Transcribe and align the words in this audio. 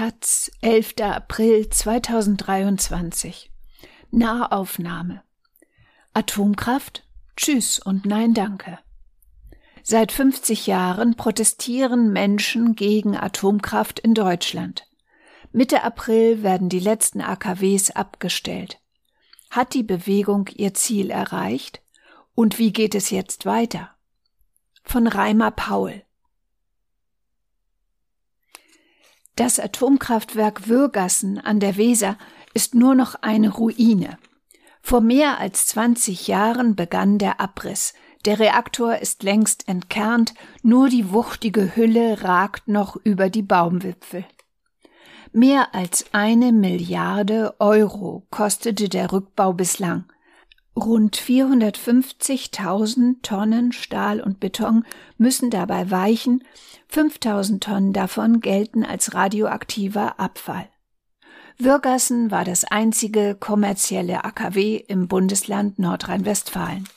Taz, 0.00 0.50
11. 0.62 0.94
April 1.02 1.68
2023. 1.68 3.50
Nahaufnahme. 4.10 5.22
Atomkraft? 6.14 7.06
Tschüss 7.36 7.78
und 7.78 8.06
nein 8.06 8.32
danke. 8.32 8.78
Seit 9.82 10.10
50 10.10 10.66
Jahren 10.66 11.16
protestieren 11.16 12.14
Menschen 12.14 12.76
gegen 12.76 13.14
Atomkraft 13.14 14.00
in 14.00 14.14
Deutschland. 14.14 14.88
Mitte 15.52 15.84
April 15.84 16.42
werden 16.42 16.70
die 16.70 16.80
letzten 16.80 17.20
AKWs 17.20 17.90
abgestellt. 17.90 18.80
Hat 19.50 19.74
die 19.74 19.82
Bewegung 19.82 20.48
ihr 20.54 20.72
Ziel 20.72 21.10
erreicht? 21.10 21.82
Und 22.34 22.58
wie 22.58 22.72
geht 22.72 22.94
es 22.94 23.10
jetzt 23.10 23.44
weiter? 23.44 23.90
Von 24.82 25.06
Reimer 25.06 25.50
Paul. 25.50 26.04
Das 29.36 29.58
Atomkraftwerk 29.58 30.68
Würgassen 30.68 31.38
an 31.38 31.60
der 31.60 31.76
Weser 31.76 32.16
ist 32.54 32.74
nur 32.74 32.94
noch 32.94 33.14
eine 33.22 33.50
Ruine. 33.50 34.18
Vor 34.82 35.00
mehr 35.00 35.38
als 35.38 35.66
20 35.66 36.26
Jahren 36.26 36.74
begann 36.74 37.18
der 37.18 37.40
Abriss. 37.40 37.94
Der 38.24 38.38
Reaktor 38.38 38.96
ist 38.96 39.22
längst 39.22 39.68
entkernt, 39.68 40.34
nur 40.62 40.88
die 40.88 41.10
wuchtige 41.10 41.74
Hülle 41.74 42.22
ragt 42.22 42.68
noch 42.68 42.96
über 42.96 43.30
die 43.30 43.42
Baumwipfel. 43.42 44.24
Mehr 45.32 45.74
als 45.74 46.06
eine 46.12 46.52
Milliarde 46.52 47.54
Euro 47.60 48.26
kostete 48.30 48.88
der 48.88 49.12
Rückbau 49.12 49.52
bislang. 49.52 50.04
Rund 50.80 51.16
450.000 51.16 53.22
Tonnen 53.22 53.72
Stahl 53.72 54.20
und 54.20 54.40
Beton 54.40 54.84
müssen 55.18 55.50
dabei 55.50 55.90
weichen, 55.90 56.44
5000 56.88 57.62
Tonnen 57.62 57.92
davon 57.92 58.40
gelten 58.40 58.84
als 58.84 59.14
radioaktiver 59.14 60.18
Abfall. 60.18 60.68
Würgassen 61.58 62.30
war 62.30 62.44
das 62.44 62.64
einzige 62.64 63.36
kommerzielle 63.38 64.24
AKW 64.24 64.76
im 64.76 65.08
Bundesland 65.08 65.78
Nordrhein-Westfalen. 65.78 66.88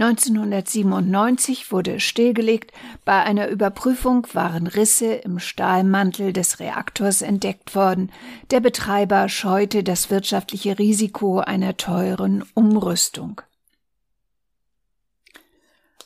1997 0.00 1.72
wurde 1.72 1.96
es 1.96 2.04
stillgelegt. 2.04 2.72
Bei 3.04 3.24
einer 3.24 3.48
Überprüfung 3.48 4.26
waren 4.32 4.68
Risse 4.68 5.12
im 5.12 5.40
Stahlmantel 5.40 6.32
des 6.32 6.60
Reaktors 6.60 7.20
entdeckt 7.20 7.74
worden. 7.74 8.12
Der 8.52 8.60
Betreiber 8.60 9.28
scheute 9.28 9.82
das 9.82 10.08
wirtschaftliche 10.08 10.78
Risiko 10.78 11.40
einer 11.40 11.76
teuren 11.76 12.44
Umrüstung. 12.54 13.40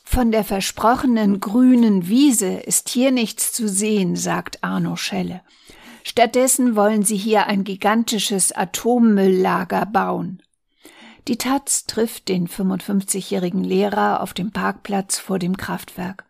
Von 0.03 0.31
der 0.31 0.43
versprochenen 0.43 1.39
grünen 1.39 2.07
Wiese 2.07 2.53
ist 2.53 2.89
hier 2.89 3.11
nichts 3.11 3.53
zu 3.53 3.67
sehen, 3.67 4.15
sagt 4.15 4.63
Arno 4.63 4.95
Schelle. 4.95 5.41
Stattdessen 6.03 6.75
wollen 6.75 7.03
sie 7.03 7.17
hier 7.17 7.45
ein 7.45 7.63
gigantisches 7.63 8.51
Atommülllager 8.51 9.85
bauen. 9.85 10.41
Die 11.27 11.37
Taz 11.37 11.85
trifft 11.85 12.27
den 12.27 12.47
55-jährigen 12.49 13.63
Lehrer 13.63 14.21
auf 14.21 14.33
dem 14.33 14.51
Parkplatz 14.51 15.19
vor 15.19 15.39
dem 15.39 15.55
Kraftwerk. 15.55 16.25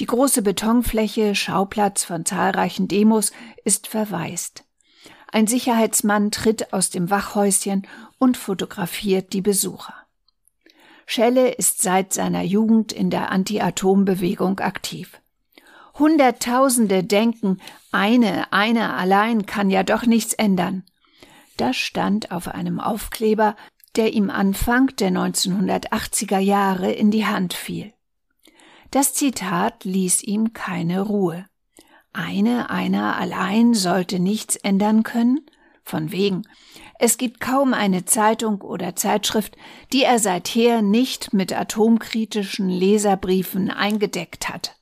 Die 0.00 0.06
große 0.06 0.42
Betonfläche, 0.42 1.34
Schauplatz 1.34 2.04
von 2.04 2.24
zahlreichen 2.24 2.88
Demos, 2.88 3.32
ist 3.64 3.86
verwaist. 3.86 4.64
Ein 5.30 5.46
Sicherheitsmann 5.46 6.30
tritt 6.30 6.72
aus 6.72 6.90
dem 6.90 7.08
Wachhäuschen 7.08 7.86
und 8.18 8.36
fotografiert 8.36 9.32
die 9.32 9.42
Besucher. 9.42 9.94
Schelle 11.06 11.50
ist 11.50 11.82
seit 11.82 12.12
seiner 12.12 12.42
Jugend 12.42 12.92
in 12.92 13.10
der 13.10 13.30
Anti-Atom-Bewegung 13.30 14.58
aktiv. 14.58 15.20
Hunderttausende 15.94 17.04
denken, 17.04 17.60
eine, 17.92 18.52
eine 18.52 18.94
allein 18.94 19.46
kann 19.46 19.70
ja 19.70 19.84
doch 19.84 20.04
nichts 20.04 20.34
ändern. 20.34 20.84
Das 21.56 21.76
stand 21.76 22.32
auf 22.32 22.48
einem 22.48 22.80
Aufkleber, 22.80 23.56
der 23.96 24.12
ihm 24.12 24.30
Anfang 24.30 24.94
der 24.96 25.10
1980er 25.10 26.38
Jahre 26.38 26.92
in 26.92 27.10
die 27.10 27.26
Hand 27.26 27.54
fiel. 27.54 27.92
Das 28.90 29.14
Zitat 29.14 29.84
ließ 29.84 30.22
ihm 30.22 30.52
keine 30.52 31.00
Ruhe. 31.00 31.46
Eine, 32.12 32.70
einer 32.70 33.16
allein 33.16 33.74
sollte 33.74 34.20
nichts 34.20 34.56
ändern 34.56 35.02
können? 35.02 35.40
Von 35.82 36.10
wegen. 36.10 36.42
Es 36.98 37.18
gibt 37.18 37.40
kaum 37.40 37.74
eine 37.74 38.06
Zeitung 38.06 38.62
oder 38.62 38.96
Zeitschrift, 38.96 39.56
die 39.92 40.02
er 40.02 40.18
seither 40.18 40.82
nicht 40.82 41.32
mit 41.32 41.52
atomkritischen 41.52 42.68
Leserbriefen 42.68 43.70
eingedeckt 43.70 44.48
hat. 44.48 44.76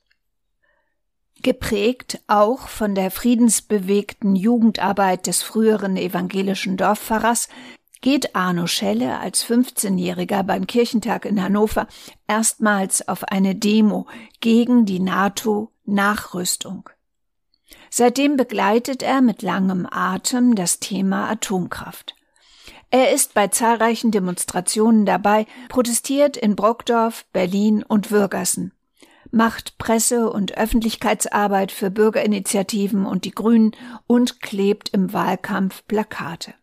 Geprägt 1.43 2.21
auch 2.25 2.69
von 2.69 2.95
der 2.95 3.11
friedensbewegten 3.11 4.35
Jugendarbeit 4.35 5.27
des 5.27 5.43
früheren 5.43 5.95
evangelischen 5.95 6.77
Dorfpfarrers 6.77 7.49
geht 8.05 8.35
Arno 8.35 8.67
Schelle 8.67 9.17
als 9.17 9.43
15-Jähriger 9.43 10.43
beim 10.43 10.67
Kirchentag 10.67 11.25
in 11.25 11.41
Hannover 11.41 11.87
erstmals 12.27 13.07
auf 13.07 13.23
eine 13.23 13.55
Demo 13.55 14.05
gegen 14.41 14.85
die 14.85 14.99
NATO-Nachrüstung. 14.99 16.87
Seitdem 17.89 18.37
begleitet 18.37 19.01
er 19.01 19.21
mit 19.21 19.41
langem 19.41 19.87
Atem 19.89 20.53
das 20.53 20.79
Thema 20.79 21.31
Atomkraft. 21.31 22.13
Er 22.91 23.11
ist 23.11 23.33
bei 23.33 23.47
zahlreichen 23.47 24.11
Demonstrationen 24.11 25.07
dabei, 25.07 25.47
protestiert 25.69 26.37
in 26.37 26.55
Brockdorf, 26.55 27.25
Berlin 27.33 27.81
und 27.81 28.11
Würgassen, 28.11 28.71
macht 29.31 29.79
Presse- 29.79 30.29
und 30.29 30.55
Öffentlichkeitsarbeit 30.55 31.71
für 31.71 31.89
Bürgerinitiativen 31.89 33.07
und 33.07 33.25
die 33.25 33.31
Grünen 33.31 33.71
und 34.05 34.43
klebt 34.43 34.89
im 34.89 35.11
Wahlkampf 35.11 35.87
Plakate. 35.87 36.53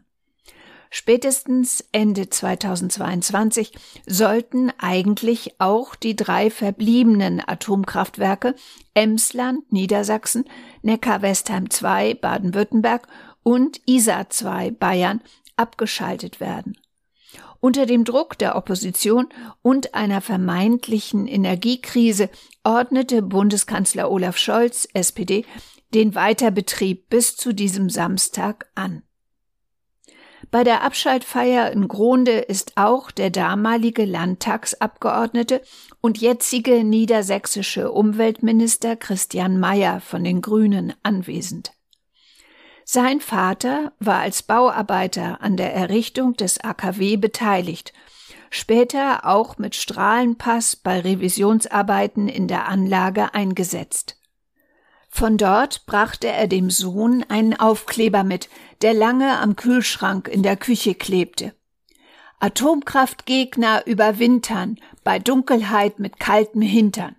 Spätestens 0.89 1.83
Ende 1.91 2.29
2022 2.29 3.73
sollten 4.05 4.71
eigentlich 4.79 5.59
auch 5.59 5.95
die 5.95 6.15
drei 6.15 6.49
verbliebenen 6.49 7.41
Atomkraftwerke 7.45 8.55
Emsland, 8.93 9.71
Niedersachsen, 9.71 10.45
Neckar-Westheim 10.81 11.69
2, 11.69 12.15
Baden-Württemberg 12.15 13.07
und 13.43 13.81
Isar 13.85 14.29
2, 14.29 14.71
Bayern 14.71 15.21
abgeschaltet 15.57 16.39
werden. 16.39 16.77
Unter 17.59 17.85
dem 17.85 18.03
Druck 18.03 18.37
der 18.37 18.55
Opposition 18.55 19.27
und 19.61 19.95
einer 19.95 20.21
vermeintlichen 20.21 21.27
Energiekrise 21.27 22.29
ordnete 22.63 23.21
Bundeskanzler 23.21 24.11
Olaf 24.11 24.37
Scholz, 24.37 24.87
SPD, 24.93 25.45
den 25.93 26.15
Weiterbetrieb 26.15 27.09
bis 27.09 27.35
zu 27.35 27.53
diesem 27.53 27.89
Samstag 27.89 28.69
an. 28.75 29.03
Bei 30.49 30.63
der 30.63 30.83
Abschaltfeier 30.83 31.71
in 31.71 31.87
Gronde 31.87 32.39
ist 32.39 32.73
auch 32.75 33.11
der 33.11 33.29
damalige 33.29 34.05
Landtagsabgeordnete 34.05 35.61
und 35.99 36.19
jetzige 36.19 36.83
niedersächsische 36.83 37.91
Umweltminister 37.91 38.95
Christian 38.95 39.59
Mayer 39.59 39.99
von 39.99 40.23
den 40.23 40.41
Grünen 40.41 40.93
anwesend. 41.03 41.76
Sein 42.89 43.19
Vater 43.19 43.91
war 43.99 44.19
als 44.19 44.43
Bauarbeiter 44.43 45.41
an 45.41 45.57
der 45.57 45.75
Errichtung 45.75 46.37
des 46.37 46.63
AKW 46.63 47.17
beteiligt, 47.17 47.91
später 48.49 49.25
auch 49.25 49.57
mit 49.57 49.75
Strahlenpass 49.75 50.77
bei 50.77 51.01
Revisionsarbeiten 51.01 52.29
in 52.29 52.47
der 52.47 52.69
Anlage 52.69 53.33
eingesetzt. 53.33 54.15
Von 55.09 55.35
dort 55.35 55.85
brachte 55.85 56.29
er 56.29 56.47
dem 56.47 56.69
Sohn 56.69 57.25
einen 57.27 57.59
Aufkleber 57.59 58.23
mit, 58.23 58.47
der 58.81 58.93
lange 58.93 59.37
am 59.37 59.57
Kühlschrank 59.57 60.29
in 60.29 60.41
der 60.41 60.55
Küche 60.55 60.95
klebte. 60.95 61.53
Atomkraftgegner 62.39 63.85
überwintern 63.85 64.77
bei 65.03 65.19
Dunkelheit 65.19 65.99
mit 65.99 66.21
kaltem 66.21 66.61
Hintern. 66.61 67.17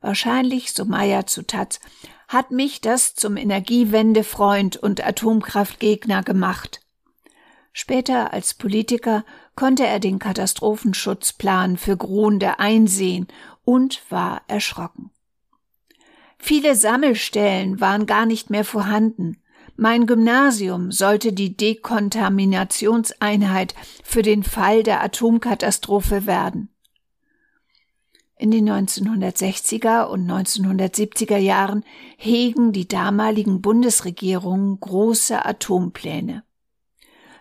Wahrscheinlich, 0.00 0.72
so 0.72 0.86
Meyer 0.86 1.26
zu 1.26 1.42
Taz, 1.42 1.78
hat 2.28 2.50
mich 2.50 2.80
das 2.80 3.14
zum 3.14 3.36
Energiewendefreund 3.36 4.76
und 4.76 5.06
Atomkraftgegner 5.06 6.22
gemacht. 6.22 6.80
Später 7.72 8.32
als 8.32 8.54
Politiker 8.54 9.24
konnte 9.54 9.86
er 9.86 10.00
den 10.00 10.18
Katastrophenschutzplan 10.18 11.76
für 11.76 11.96
Gronde 11.96 12.58
einsehen 12.58 13.28
und 13.64 14.02
war 14.08 14.42
erschrocken. 14.48 15.10
Viele 16.38 16.74
Sammelstellen 16.74 17.80
waren 17.80 18.06
gar 18.06 18.26
nicht 18.26 18.50
mehr 18.50 18.64
vorhanden. 18.64 19.40
Mein 19.76 20.06
Gymnasium 20.06 20.90
sollte 20.90 21.32
die 21.32 21.56
Dekontaminationseinheit 21.56 23.74
für 24.02 24.22
den 24.22 24.42
Fall 24.42 24.82
der 24.82 25.02
Atomkatastrophe 25.02 26.24
werden. 26.24 26.70
In 28.38 28.50
den 28.50 28.68
1960er 28.68 30.04
und 30.04 30.30
1970er 30.30 31.38
Jahren 31.38 31.84
hegen 32.18 32.72
die 32.72 32.86
damaligen 32.86 33.62
Bundesregierungen 33.62 34.78
große 34.78 35.44
Atompläne. 35.44 36.42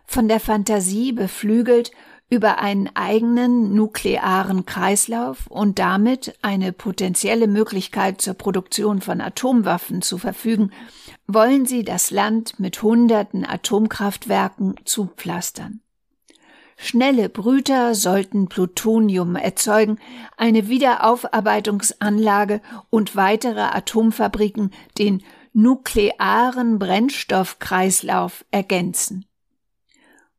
Von 0.05 0.29
der 0.29 0.39
Fantasie 0.39 1.11
beflügelt 1.11 1.91
über 2.29 2.59
einen 2.59 2.89
eigenen 2.95 3.75
nuklearen 3.75 4.65
Kreislauf 4.65 5.47
und 5.47 5.79
damit 5.79 6.37
eine 6.41 6.71
potenzielle 6.71 7.47
Möglichkeit 7.47 8.21
zur 8.21 8.33
Produktion 8.33 9.01
von 9.01 9.21
Atomwaffen 9.21 10.01
zu 10.01 10.17
verfügen, 10.17 10.71
wollen 11.27 11.65
sie 11.65 11.83
das 11.83 12.09
Land 12.09 12.59
mit 12.59 12.81
hunderten 12.81 13.45
Atomkraftwerken 13.45 14.75
zupflastern. 14.85 15.81
Schnelle 16.77 17.29
Brüter 17.29 17.95
sollten 17.95 18.47
Plutonium 18.47 19.35
erzeugen, 19.35 19.97
eine 20.37 20.67
Wiederaufarbeitungsanlage 20.67 22.61
und 22.89 23.15
weitere 23.15 23.61
Atomfabriken 23.61 24.71
den 24.97 25.23
nuklearen 25.53 26.77
Brennstoffkreislauf 26.77 28.45
ergänzen. 28.51 29.25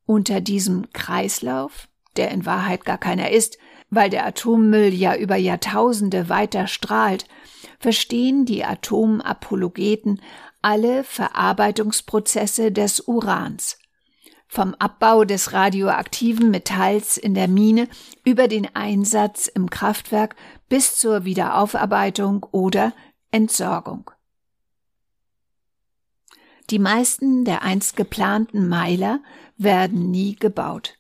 Unter 0.04 0.40
diesem 0.40 0.92
Kreislauf, 0.92 1.88
der 2.16 2.30
in 2.30 2.44
Wahrheit 2.44 2.84
gar 2.84 2.98
keiner 2.98 3.30
ist, 3.30 3.58
weil 3.88 4.10
der 4.10 4.26
Atommüll 4.26 4.92
ja 4.92 5.16
über 5.16 5.36
Jahrtausende 5.36 6.28
weiter 6.28 6.66
strahlt, 6.66 7.26
verstehen 7.78 8.44
die 8.44 8.64
Atomapologeten 8.64 10.20
alle 10.60 11.02
Verarbeitungsprozesse 11.02 12.72
des 12.72 13.00
Urans. 13.00 13.78
Vom 14.48 14.74
Abbau 14.78 15.24
des 15.24 15.52
radioaktiven 15.52 16.50
Metalls 16.50 17.16
in 17.16 17.34
der 17.34 17.48
Mine 17.48 17.88
über 18.24 18.48
den 18.48 18.74
Einsatz 18.74 19.48
im 19.48 19.70
Kraftwerk 19.70 20.36
bis 20.68 20.96
zur 20.96 21.24
Wiederaufarbeitung 21.24 22.44
oder 22.52 22.92
Entsorgung. 23.30 24.10
Die 26.70 26.78
meisten 26.78 27.44
der 27.44 27.62
einst 27.62 27.96
geplanten 27.96 28.68
Meiler 28.68 29.20
werden 29.56 30.10
nie 30.10 30.34
gebaut. 30.34 30.94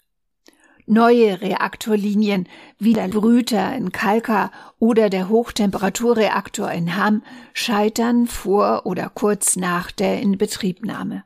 Neue 0.86 1.40
Reaktorlinien 1.40 2.48
wie 2.78 2.92
der 2.92 3.08
Brüter 3.08 3.74
in 3.74 3.90
Kalka 3.90 4.52
oder 4.78 5.10
der 5.10 5.28
Hochtemperaturreaktor 5.28 6.70
in 6.70 6.96
Hamm 6.96 7.24
scheitern 7.52 8.28
vor 8.28 8.86
oder 8.86 9.08
kurz 9.08 9.56
nach 9.56 9.90
der 9.90 10.20
Inbetriebnahme. 10.20 11.24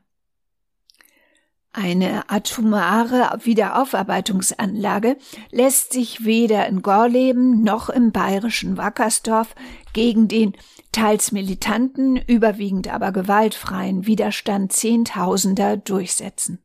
Eine 1.73 2.29
atomare 2.29 3.39
Wiederaufarbeitungsanlage 3.45 5.15
lässt 5.51 5.93
sich 5.93 6.25
weder 6.25 6.67
in 6.67 6.81
Gorleben 6.81 7.63
noch 7.63 7.87
im 7.89 8.11
bayerischen 8.11 8.75
Wackersdorf 8.75 9.55
gegen 9.93 10.27
den 10.27 10.53
teils 10.91 11.31
militanten, 11.31 12.17
überwiegend 12.17 12.89
aber 12.89 13.13
gewaltfreien 13.13 14.05
Widerstand 14.05 14.73
Zehntausender 14.73 15.77
durchsetzen. 15.77 16.59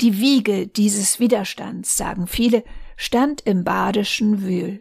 Die 0.00 0.18
Wiege 0.18 0.66
dieses 0.66 1.20
Widerstands, 1.20 1.96
sagen 1.96 2.26
viele, 2.26 2.64
stand 2.96 3.42
im 3.42 3.62
badischen 3.62 4.42
Wühl. 4.42 4.80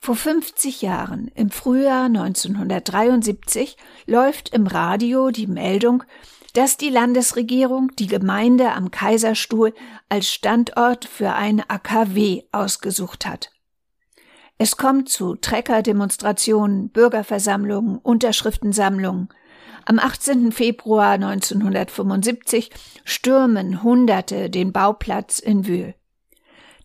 Vor 0.00 0.16
50 0.16 0.82
Jahren, 0.82 1.28
im 1.34 1.50
Frühjahr 1.50 2.06
1973, 2.06 3.76
läuft 4.06 4.50
im 4.50 4.66
Radio 4.66 5.30
die 5.30 5.46
Meldung, 5.46 6.02
dass 6.56 6.78
die 6.78 6.88
Landesregierung 6.88 7.92
die 7.98 8.06
Gemeinde 8.06 8.72
am 8.72 8.90
Kaiserstuhl 8.90 9.74
als 10.08 10.32
Standort 10.32 11.04
für 11.04 11.34
ein 11.34 11.62
AKW 11.68 12.44
ausgesucht 12.50 13.26
hat. 13.26 13.50
Es 14.56 14.78
kommt 14.78 15.10
zu 15.10 15.34
Treckerdemonstrationen, 15.34 16.88
Bürgerversammlungen, 16.88 17.98
Unterschriftensammlungen. 17.98 19.28
Am 19.84 19.98
18. 19.98 20.50
Februar 20.50 21.10
1975 21.10 22.70
stürmen 23.04 23.82
Hunderte 23.82 24.48
den 24.48 24.72
Bauplatz 24.72 25.40
in 25.40 25.66
Wühl. 25.66 25.94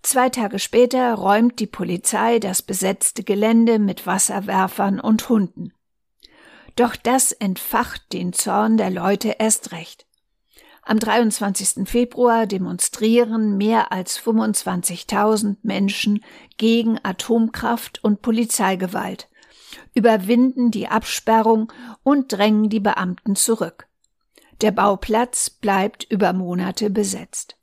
Zwei 0.03 0.27
Tage 0.27 0.59
später 0.59 1.13
räumt 1.13 1.59
die 1.61 1.67
Polizei 1.67 2.39
das 2.39 2.61
besetzte 2.61 3.23
Gelände 3.23 3.79
mit 3.79 4.05
Wasserwerfern 4.05 4.99
und 4.99 5.29
Hunden. 5.29 5.71
Doch 6.75 6.95
das 6.95 7.31
entfacht 7.31 8.13
den 8.13 8.33
Zorn 8.33 8.77
der 8.77 8.89
Leute 8.89 9.35
erst 9.39 9.71
recht. 9.71 10.05
Am 10.83 10.99
23. 10.99 11.87
Februar 11.87 12.47
demonstrieren 12.47 13.57
mehr 13.57 13.91
als 13.91 14.19
25.000 14.19 15.57
Menschen 15.61 16.23
gegen 16.57 16.99
Atomkraft 17.03 18.03
und 18.03 18.21
Polizeigewalt, 18.21 19.29
überwinden 19.93 20.71
die 20.71 20.87
Absperrung 20.87 21.71
und 22.03 22.31
drängen 22.31 22.69
die 22.69 22.79
Beamten 22.79 23.35
zurück. 23.35 23.87
Der 24.61 24.71
Bauplatz 24.71 25.49
bleibt 25.49 26.03
über 26.09 26.33
Monate 26.33 26.89
besetzt. 26.89 27.57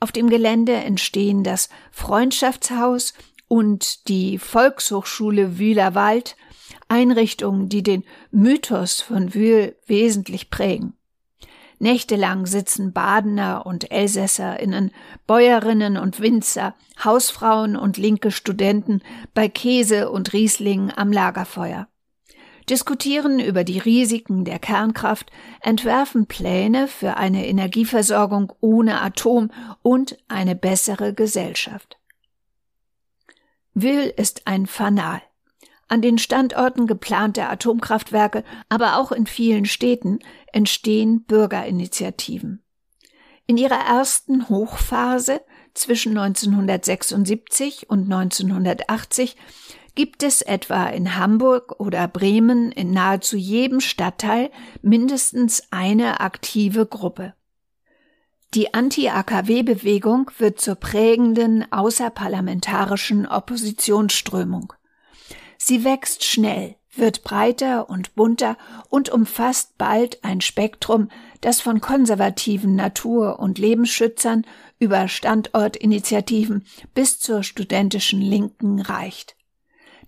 Auf 0.00 0.12
dem 0.12 0.28
Gelände 0.28 0.74
entstehen 0.74 1.44
das 1.44 1.68
Freundschaftshaus 1.92 3.14
und 3.48 4.08
die 4.08 4.38
Volkshochschule 4.38 5.58
Wühlerwald 5.58 6.36
Einrichtungen, 6.94 7.68
die 7.68 7.82
den 7.82 8.04
Mythos 8.30 9.00
von 9.00 9.34
Wühl 9.34 9.74
wesentlich 9.84 10.48
prägen. 10.48 10.92
Nächtelang 11.80 12.46
sitzen 12.46 12.92
Badener 12.92 13.66
und 13.66 13.90
Elsässerinnen, 13.90 14.92
Bäuerinnen 15.26 15.96
und 15.96 16.20
Winzer, 16.20 16.76
Hausfrauen 17.02 17.74
und 17.74 17.96
linke 17.96 18.30
Studenten 18.30 19.02
bei 19.34 19.48
Käse 19.48 20.08
und 20.08 20.32
Riesling 20.32 20.92
am 20.94 21.10
Lagerfeuer. 21.10 21.88
Diskutieren 22.70 23.40
über 23.40 23.64
die 23.64 23.80
Risiken 23.80 24.44
der 24.44 24.60
Kernkraft, 24.60 25.32
entwerfen 25.62 26.26
Pläne 26.26 26.86
für 26.86 27.16
eine 27.16 27.48
Energieversorgung 27.48 28.52
ohne 28.60 29.00
Atom 29.00 29.50
und 29.82 30.16
eine 30.28 30.54
bessere 30.54 31.12
Gesellschaft. 31.12 31.98
Will 33.74 34.14
ist 34.16 34.46
ein 34.46 34.66
Fanal 34.66 35.20
an 35.94 36.02
den 36.02 36.18
Standorten 36.18 36.88
geplanter 36.88 37.48
Atomkraftwerke, 37.48 38.42
aber 38.68 38.98
auch 38.98 39.12
in 39.12 39.28
vielen 39.28 39.64
Städten 39.64 40.18
entstehen 40.52 41.22
Bürgerinitiativen. 41.22 42.64
In 43.46 43.56
ihrer 43.56 43.78
ersten 43.78 44.48
Hochphase 44.48 45.40
zwischen 45.72 46.18
1976 46.18 47.88
und 47.88 48.12
1980 48.12 49.36
gibt 49.94 50.24
es 50.24 50.42
etwa 50.42 50.86
in 50.86 51.16
Hamburg 51.16 51.78
oder 51.78 52.08
Bremen 52.08 52.72
in 52.72 52.90
nahezu 52.90 53.36
jedem 53.36 53.78
Stadtteil 53.78 54.50
mindestens 54.82 55.62
eine 55.70 56.18
aktive 56.18 56.86
Gruppe. 56.86 57.34
Die 58.54 58.74
Anti-AKW-Bewegung 58.74 60.32
wird 60.38 60.60
zur 60.60 60.74
prägenden 60.74 61.70
außerparlamentarischen 61.70 63.26
Oppositionsströmung. 63.26 64.72
Sie 65.66 65.82
wächst 65.82 66.24
schnell, 66.24 66.76
wird 66.94 67.24
breiter 67.24 67.88
und 67.88 68.14
bunter 68.14 68.58
und 68.90 69.08
umfasst 69.08 69.78
bald 69.78 70.22
ein 70.22 70.42
Spektrum, 70.42 71.08
das 71.40 71.62
von 71.62 71.80
konservativen 71.80 72.74
Natur- 72.74 73.38
und 73.38 73.56
Lebensschützern 73.56 74.46
über 74.78 75.08
Standortinitiativen 75.08 76.66
bis 76.92 77.18
zur 77.18 77.42
studentischen 77.42 78.20
Linken 78.20 78.78
reicht. 78.78 79.36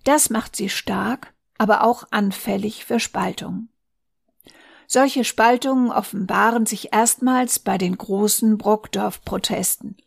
Das 0.03 0.29
macht 0.29 0.55
sie 0.55 0.69
stark, 0.69 1.33
aber 1.57 1.83
auch 1.83 2.03
anfällig 2.11 2.85
für 2.85 2.99
Spaltungen. 2.99 3.69
Solche 4.85 5.23
Spaltungen 5.23 5.91
offenbaren 5.91 6.67
sich 6.67 6.93
erstmals 6.93 7.57
bei 7.57 7.79
den 7.79 7.97
großen 7.97 8.59
Brockdorf-Protesten. 8.59 9.97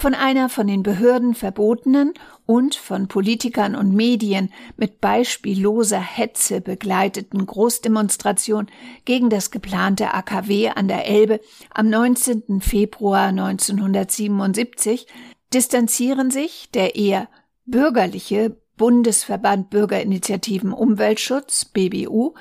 Von 0.00 0.14
einer 0.14 0.48
von 0.48 0.66
den 0.66 0.82
Behörden 0.82 1.34
verbotenen 1.34 2.14
und 2.46 2.74
von 2.74 3.06
Politikern 3.06 3.76
und 3.76 3.92
Medien 3.94 4.50
mit 4.78 5.02
beispielloser 5.02 6.00
Hetze 6.00 6.62
begleiteten 6.62 7.44
Großdemonstration 7.44 8.68
gegen 9.04 9.28
das 9.28 9.50
geplante 9.50 10.14
AKW 10.14 10.70
an 10.70 10.88
der 10.88 11.06
Elbe 11.06 11.38
am 11.74 11.90
19. 11.90 12.62
Februar 12.62 13.26
1977 13.26 15.06
distanzieren 15.52 16.30
sich 16.30 16.70
der 16.72 16.96
eher 16.96 17.28
bürgerliche 17.66 18.56
Bundesverband 18.78 19.68
Bürgerinitiativen 19.68 20.72
Umweltschutz 20.72 21.66
BBU, 21.66 22.32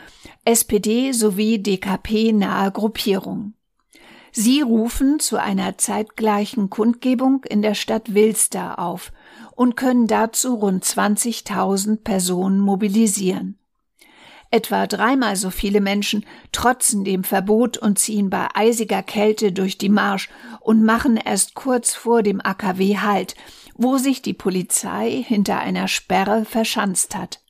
SPD 0.46 1.12
sowie 1.12 1.62
DKP 1.62 2.32
nahe 2.32 2.72
Gruppierungen. 2.72 3.59
Sie 4.32 4.62
rufen 4.62 5.20
zu 5.20 5.38
einer 5.38 5.78
zeitgleichen 5.78 6.70
Kundgebung 6.70 7.44
in 7.46 7.62
der 7.62 7.74
Stadt 7.74 8.14
Wilster 8.14 8.80
auf 8.80 9.12
und 9.56 9.76
können 9.76 10.08
dazu 10.08 10.56
rund 10.56 10.84
20.000 10.84 12.04
Personen 12.04 12.60
mobilisieren. 12.60 13.58
Etwa 14.52 14.88
dreimal 14.88 15.36
so 15.36 15.52
viele 15.52 15.80
Menschen 15.80 16.26
trotzen 16.52 17.04
dem 17.04 17.24
Verbot 17.24 17.78
und 17.78 18.00
ziehen 18.00 18.32
bei 18.32 18.48
eisiger 18.56 19.04
Kälte 19.04 19.52
durch 19.52 19.78
die 19.78 19.90
Marsch 19.90 20.30
und 20.60 20.84
machen 20.84 21.18
erst 21.18 21.54
kurz 21.54 21.94
vor 21.94 22.24
dem 22.24 22.42
AKW 22.42 22.98
Halt, 22.98 23.36
wo 23.76 23.98
sich 23.98 24.24
die 24.24 24.34
Polizei 24.34 25.24
hinter 25.26 25.60
einer 25.60 25.88
Sperre 25.88 26.46
verschanzt 26.46 27.16
hat. 27.16 27.42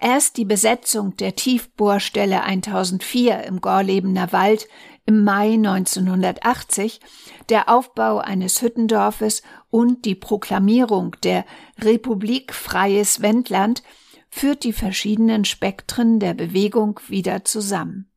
Erst 0.00 0.36
die 0.36 0.44
Besetzung 0.44 1.16
der 1.16 1.36
Tiefbohrstelle 1.36 2.42
1004 2.42 3.44
im 3.44 3.60
Gorlebener 3.60 4.32
Wald 4.32 4.68
im 5.06 5.24
Mai 5.24 5.54
1980, 5.54 7.00
der 7.48 7.68
Aufbau 7.68 8.18
eines 8.18 8.60
Hüttendorfes 8.60 9.42
und 9.70 10.04
die 10.04 10.14
Proklamierung 10.14 11.16
der 11.22 11.44
Republik 11.80 12.52
Freies 12.52 13.22
Wendland 13.22 13.82
führt 14.28 14.64
die 14.64 14.72
verschiedenen 14.72 15.44
Spektren 15.44 16.18
der 16.18 16.34
Bewegung 16.34 17.00
wieder 17.08 17.44
zusammen. 17.44 18.10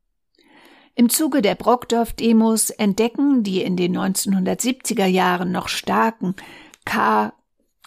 Im 0.96 1.10
Zuge 1.10 1.42
der 1.42 1.56
Brockdorf-Demos 1.56 2.72
entdecken 2.72 3.44
die 3.44 3.62
in 3.62 3.78
den 3.78 3.98
1970er 3.98 5.06
Jahren 5.06 5.52
noch 5.54 5.70
starken 5.70 6.36
K 6.84 7.32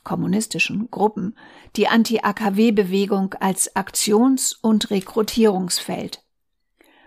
kommunistischen 0.04 0.90
Gruppen 0.90 1.37
die 1.76 1.88
Anti-AKW-Bewegung 1.88 3.35
als 3.40 3.75
Aktions- 3.76 4.52
und 4.61 4.90
Rekrutierungsfeld. 4.90 6.23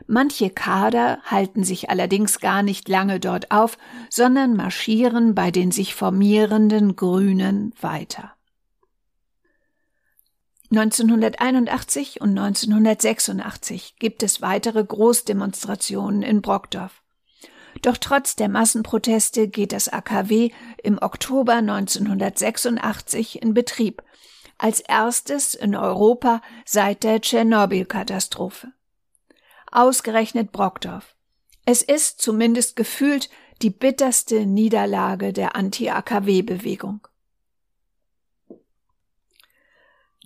Manche 0.07 0.49
Kader 0.49 1.19
halten 1.23 1.63
sich 1.63 1.89
allerdings 1.89 2.39
gar 2.39 2.61
nicht 2.61 2.87
lange 2.89 3.19
dort 3.19 3.51
auf, 3.51 3.77
sondern 4.09 4.55
marschieren 4.55 5.33
bei 5.33 5.51
den 5.51 5.71
sich 5.71 5.95
formierenden 5.95 6.95
Grünen 6.95 7.73
weiter. 7.81 8.33
1981 10.71 12.21
und 12.21 12.37
1986 12.37 13.95
gibt 13.97 14.23
es 14.23 14.41
weitere 14.41 14.83
Großdemonstrationen 14.83 16.21
in 16.21 16.41
Brockdorf. 16.41 17.04
Doch 17.85 17.97
trotz 17.97 18.35
der 18.35 18.49
Massenproteste 18.49 19.47
geht 19.47 19.71
das 19.71 19.89
AKW 19.89 20.49
im 20.81 20.97
Oktober 20.99 21.53
1986 21.53 23.43
in 23.43 23.53
Betrieb, 23.53 24.01
als 24.57 24.79
erstes 24.79 25.53
in 25.53 25.75
Europa 25.75 26.41
seit 26.65 27.03
der 27.03 27.21
Tschernobyl-Katastrophe. 27.21 28.69
Ausgerechnet 29.71 30.51
Brockdorf. 30.51 31.15
Es 31.67 31.83
ist 31.83 32.19
zumindest 32.19 32.75
gefühlt 32.75 33.29
die 33.61 33.69
bitterste 33.69 34.47
Niederlage 34.47 35.31
der 35.31 35.55
Anti-AKW-Bewegung. 35.55 37.07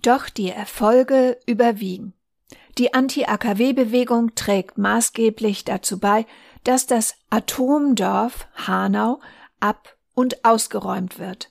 Doch 0.00 0.30
die 0.30 0.48
Erfolge 0.48 1.38
überwiegen. 1.44 2.14
Die 2.78 2.94
Anti-AKW-Bewegung 2.94 4.34
trägt 4.34 4.78
maßgeblich 4.78 5.66
dazu 5.66 6.00
bei, 6.00 6.24
dass 6.64 6.86
das 6.86 7.14
Atomdorf 7.30 8.46
Hanau 8.54 9.20
ab 9.60 9.96
und 10.14 10.44
ausgeräumt 10.44 11.18
wird. 11.18 11.50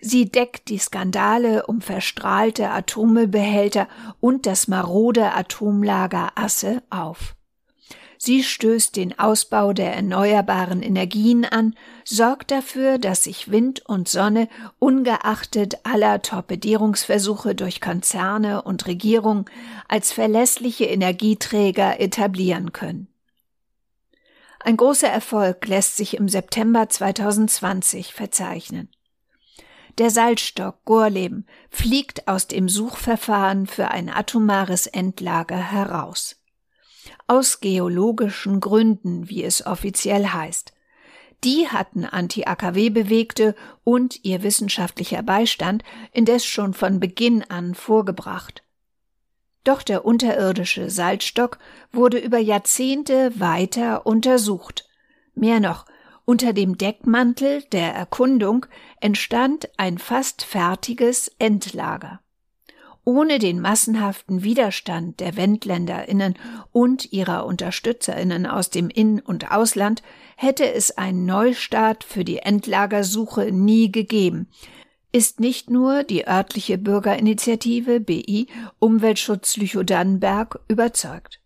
Sie 0.00 0.30
deckt 0.30 0.68
die 0.68 0.78
Skandale 0.78 1.66
um 1.66 1.80
verstrahlte 1.80 2.70
Atommüllbehälter 2.70 3.86
und 4.20 4.46
das 4.46 4.66
marode 4.66 5.32
Atomlager 5.32 6.32
Asse 6.34 6.82
auf. 6.90 7.36
Sie 8.18 8.44
stößt 8.44 8.94
den 8.94 9.18
Ausbau 9.18 9.72
der 9.72 9.94
erneuerbaren 9.94 10.82
Energien 10.82 11.44
an, 11.44 11.74
sorgt 12.04 12.52
dafür, 12.52 12.98
dass 12.98 13.24
sich 13.24 13.50
Wind 13.50 13.84
und 13.84 14.08
Sonne 14.08 14.48
ungeachtet 14.78 15.78
aller 15.82 16.22
Torpedierungsversuche 16.22 17.56
durch 17.56 17.80
Konzerne 17.80 18.62
und 18.62 18.86
Regierungen 18.86 19.46
als 19.88 20.12
verlässliche 20.12 20.84
Energieträger 20.84 22.00
etablieren 22.00 22.72
können. 22.72 23.11
Ein 24.64 24.76
großer 24.76 25.08
Erfolg 25.08 25.66
lässt 25.66 25.96
sich 25.96 26.16
im 26.16 26.28
September 26.28 26.88
2020 26.88 28.14
verzeichnen. 28.14 28.90
Der 29.98 30.10
Salzstock 30.10 30.84
Gorleben 30.84 31.46
fliegt 31.68 32.28
aus 32.28 32.46
dem 32.46 32.68
Suchverfahren 32.68 33.66
für 33.66 33.88
ein 33.88 34.08
atomares 34.08 34.86
Endlager 34.86 35.56
heraus 35.58 36.42
aus 37.26 37.60
geologischen 37.60 38.60
Gründen, 38.60 39.28
wie 39.28 39.44
es 39.44 39.64
offiziell 39.64 40.26
heißt. 40.26 40.72
Die 41.44 41.68
hatten 41.68 42.04
Anti-AKW-Bewegte 42.04 43.56
und 43.84 44.24
ihr 44.24 44.42
wissenschaftlicher 44.42 45.22
Beistand 45.22 45.82
indes 46.12 46.44
schon 46.44 46.72
von 46.72 47.00
Beginn 47.00 47.42
an 47.42 47.74
vorgebracht. 47.74 48.62
Doch 49.64 49.82
der 49.82 50.04
unterirdische 50.04 50.90
Salzstock 50.90 51.58
wurde 51.92 52.18
über 52.18 52.38
Jahrzehnte 52.38 53.38
weiter 53.38 54.06
untersucht. 54.06 54.88
Mehr 55.34 55.60
noch, 55.60 55.86
unter 56.24 56.52
dem 56.52 56.78
Deckmantel 56.78 57.62
der 57.72 57.94
Erkundung 57.94 58.66
entstand 59.00 59.68
ein 59.76 59.98
fast 59.98 60.44
fertiges 60.44 61.30
Endlager. 61.38 62.20
Ohne 63.04 63.40
den 63.40 63.60
massenhaften 63.60 64.44
Widerstand 64.44 65.18
der 65.18 65.36
Wendländerinnen 65.36 66.38
und 66.70 67.12
ihrer 67.12 67.46
Unterstützerinnen 67.46 68.46
aus 68.46 68.70
dem 68.70 68.88
In- 68.88 69.20
und 69.20 69.50
Ausland 69.50 70.04
hätte 70.36 70.72
es 70.72 70.96
einen 70.96 71.26
Neustart 71.26 72.04
für 72.04 72.24
die 72.24 72.38
Endlagersuche 72.38 73.50
nie 73.50 73.90
gegeben, 73.90 74.48
ist 75.12 75.40
nicht 75.40 75.70
nur 75.70 76.04
die 76.04 76.26
örtliche 76.26 76.78
Bürgerinitiative 76.78 78.00
BI 78.00 78.46
Umweltschutz 78.78 79.56
Lüchow-Dannenberg 79.56 80.60
überzeugt. 80.68 81.40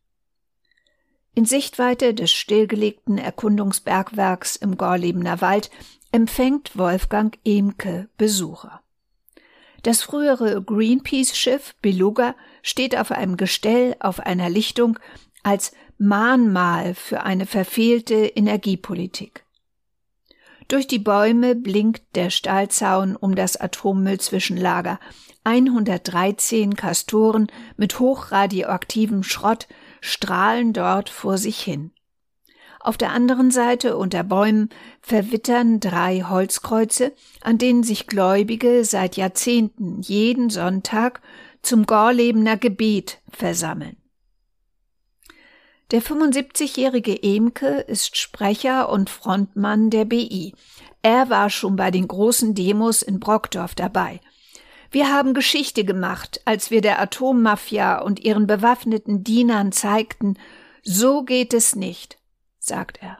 In 1.34 1.44
Sichtweite 1.44 2.14
des 2.14 2.32
stillgelegten 2.32 3.18
Erkundungsbergwerks 3.18 4.56
im 4.56 4.78
Gorlebener 4.78 5.40
Wald 5.40 5.70
empfängt 6.12 6.78
Wolfgang 6.78 7.36
Emke 7.44 8.08
Besucher. 8.16 8.80
Das 9.82 10.02
frühere 10.02 10.62
Greenpeace-Schiff 10.62 11.74
Beluga 11.82 12.34
steht 12.62 12.96
auf 12.96 13.12
einem 13.12 13.36
Gestell 13.36 13.96
auf 14.00 14.20
einer 14.20 14.48
Lichtung 14.48 14.98
als 15.42 15.72
Mahnmal 15.98 16.94
für 16.94 17.22
eine 17.22 17.46
verfehlte 17.46 18.14
Energiepolitik. 18.14 19.45
Durch 20.68 20.88
die 20.88 20.98
Bäume 20.98 21.54
blinkt 21.54 22.16
der 22.16 22.30
Stahlzaun 22.30 23.14
um 23.14 23.36
das 23.36 23.56
Atommüllzwischenlager. 23.56 24.98
113 25.44 26.74
Kastoren 26.74 27.46
mit 27.76 28.00
hochradioaktivem 28.00 29.22
Schrott 29.22 29.68
strahlen 30.00 30.72
dort 30.72 31.08
vor 31.08 31.38
sich 31.38 31.60
hin. 31.60 31.92
Auf 32.80 32.96
der 32.96 33.12
anderen 33.12 33.50
Seite 33.50 33.96
unter 33.96 34.24
Bäumen 34.24 34.70
verwittern 35.00 35.80
drei 35.80 36.22
Holzkreuze, 36.22 37.12
an 37.42 37.58
denen 37.58 37.82
sich 37.82 38.06
Gläubige 38.06 38.84
seit 38.84 39.16
Jahrzehnten 39.16 40.02
jeden 40.02 40.50
Sonntag 40.50 41.20
zum 41.62 41.86
Gorlebener 41.86 42.56
Gebet 42.56 43.20
versammeln. 43.30 43.96
Der 45.92 46.02
75-jährige 46.02 47.22
Emke 47.22 47.78
ist 47.78 48.16
Sprecher 48.16 48.88
und 48.88 49.08
Frontmann 49.08 49.88
der 49.88 50.04
BI. 50.04 50.52
Er 51.02 51.30
war 51.30 51.48
schon 51.48 51.76
bei 51.76 51.92
den 51.92 52.08
großen 52.08 52.56
Demos 52.56 53.02
in 53.02 53.20
Brockdorf 53.20 53.76
dabei. 53.76 54.20
Wir 54.90 55.12
haben 55.12 55.32
Geschichte 55.32 55.84
gemacht, 55.84 56.40
als 56.44 56.72
wir 56.72 56.80
der 56.80 57.00
Atommafia 57.00 58.00
und 58.00 58.18
ihren 58.18 58.48
bewaffneten 58.48 59.22
Dienern 59.22 59.70
zeigten, 59.70 60.38
so 60.82 61.22
geht 61.22 61.54
es 61.54 61.76
nicht, 61.76 62.18
sagt 62.58 63.00
er. 63.00 63.18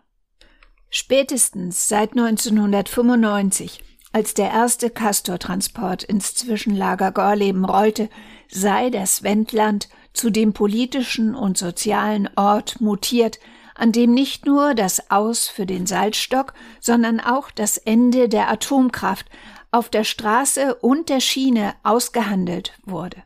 Spätestens 0.90 1.86
seit 1.86 2.12
1995, 2.12 3.80
als 4.10 4.34
der 4.34 4.50
erste 4.50 4.90
Castortransport 4.90 6.02
ins 6.02 6.34
Zwischenlager 6.34 7.12
Gorleben 7.12 7.64
rollte, 7.64 8.08
sei 8.48 8.90
das 8.90 9.22
Wendland 9.22 9.88
zu 10.16 10.30
dem 10.30 10.52
politischen 10.52 11.34
und 11.34 11.58
sozialen 11.58 12.28
Ort 12.36 12.80
mutiert, 12.80 13.38
an 13.74 13.92
dem 13.92 14.12
nicht 14.12 14.46
nur 14.46 14.74
das 14.74 15.10
Aus 15.10 15.48
für 15.48 15.66
den 15.66 15.86
Salzstock, 15.86 16.54
sondern 16.80 17.20
auch 17.20 17.50
das 17.50 17.76
Ende 17.76 18.28
der 18.28 18.50
Atomkraft 18.50 19.26
auf 19.70 19.90
der 19.90 20.04
Straße 20.04 20.74
und 20.76 21.10
der 21.10 21.20
Schiene 21.20 21.74
ausgehandelt 21.82 22.72
wurde. 22.84 23.22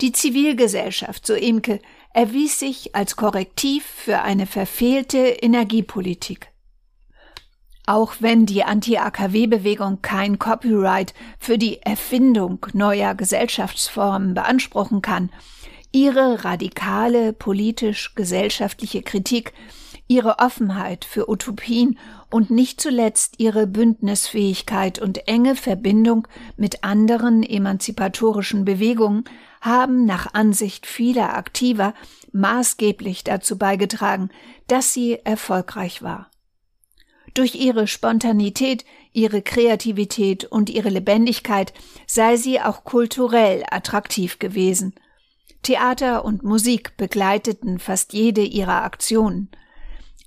Die 0.00 0.12
Zivilgesellschaft, 0.12 1.26
so 1.26 1.34
Imke, 1.34 1.80
erwies 2.12 2.58
sich 2.58 2.94
als 2.94 3.16
Korrektiv 3.16 3.84
für 3.84 4.20
eine 4.20 4.46
verfehlte 4.46 5.18
Energiepolitik. 5.18 6.52
Auch 7.86 8.16
wenn 8.20 8.44
die 8.44 8.64
Anti-AKW-Bewegung 8.64 10.02
kein 10.02 10.38
Copyright 10.38 11.14
für 11.38 11.56
die 11.56 11.80
Erfindung 11.80 12.66
neuer 12.74 13.14
Gesellschaftsformen 13.14 14.34
beanspruchen 14.34 15.00
kann, 15.00 15.30
ihre 15.92 16.44
radikale 16.44 17.32
politisch-gesellschaftliche 17.32 19.02
Kritik, 19.02 19.52
ihre 20.06 20.38
Offenheit 20.38 21.04
für 21.04 21.28
Utopien 21.30 21.98
und 22.30 22.50
nicht 22.50 22.80
zuletzt 22.80 23.34
ihre 23.38 23.66
Bündnisfähigkeit 23.66 24.98
und 24.98 25.28
enge 25.28 25.54
Verbindung 25.54 26.26
mit 26.56 26.84
anderen 26.84 27.42
emanzipatorischen 27.42 28.64
Bewegungen 28.64 29.24
haben 29.60 30.04
nach 30.04 30.34
Ansicht 30.34 30.86
vieler 30.86 31.36
Aktiver 31.36 31.94
maßgeblich 32.32 33.24
dazu 33.24 33.58
beigetragen, 33.58 34.30
dass 34.66 34.92
sie 34.92 35.18
erfolgreich 35.24 36.02
war. 36.02 36.30
Durch 37.34 37.54
ihre 37.54 37.86
Spontanität, 37.86 38.84
ihre 39.12 39.42
Kreativität 39.42 40.44
und 40.44 40.70
ihre 40.70 40.88
Lebendigkeit 40.88 41.72
sei 42.06 42.36
sie 42.36 42.60
auch 42.60 42.84
kulturell 42.84 43.64
attraktiv 43.70 44.38
gewesen. 44.38 44.94
Theater 45.68 46.24
und 46.24 46.44
Musik 46.44 46.96
begleiteten 46.96 47.78
fast 47.78 48.14
jede 48.14 48.40
ihrer 48.40 48.84
Aktionen. 48.84 49.50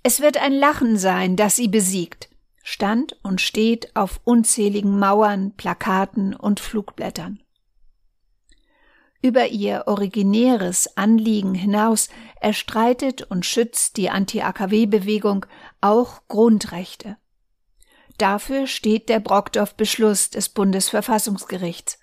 Es 0.04 0.22
wird 0.22 0.38
ein 0.38 0.54
Lachen 0.54 1.00
sein, 1.00 1.36
das 1.36 1.56
sie 1.56 1.68
besiegt, 1.68 2.30
stand 2.62 3.18
und 3.24 3.42
steht 3.42 3.96
auf 3.96 4.22
unzähligen 4.24 5.00
Mauern, 5.00 5.56
Plakaten 5.58 6.36
und 6.36 6.60
Flugblättern. 6.60 7.40
Über 9.24 9.48
ihr 9.48 9.86
originäres 9.88 10.96
Anliegen 10.96 11.56
hinaus 11.56 12.10
erstreitet 12.40 13.24
und 13.24 13.44
schützt 13.44 13.98
die 13.98 14.12
Anti-AKW-Bewegung 14.12 15.48
auch 15.82 16.22
Grundrechte. 16.28 17.18
Dafür 18.20 18.68
steht 18.68 19.10
der 19.10 19.20
Brockdorf-Beschluss 19.20 20.30
des 20.30 20.50
Bundesverfassungsgerichts. 20.50 21.98